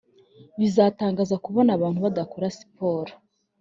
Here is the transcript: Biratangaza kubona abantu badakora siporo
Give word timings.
Biratangaza 0.59 1.35
kubona 1.45 1.69
abantu 1.77 1.99
badakora 2.05 2.53
siporo 2.57 3.13